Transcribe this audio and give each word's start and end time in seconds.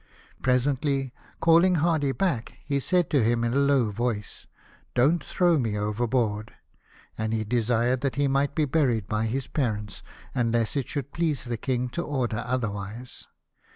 Presently, 0.41 1.13
calling 1.39 1.75
Hardy 1.75 2.11
back, 2.11 2.57
he 2.63 2.79
said 2.79 3.07
to 3.11 3.23
him 3.23 3.43
in 3.43 3.53
a 3.53 3.57
low 3.57 3.91
voice," 3.91 4.47
Don't 4.95 5.23
throw 5.23 5.59
me 5.59 5.77
overboard;" 5.77 6.55
and 7.19 7.33
he 7.35 7.43
desired 7.43 8.01
that 8.01 8.15
he 8.15 8.27
might 8.27 8.55
be 8.55 8.65
buried 8.65 9.07
by 9.07 9.27
his 9.27 9.45
parents, 9.45 10.01
unless 10.33 10.75
it 10.75 10.87
should 10.87 11.13
please 11.13 11.45
the 11.45 11.55
King 11.55 11.87
to 11.89 12.01
order 12.01 12.41
otherwise. 12.43 13.27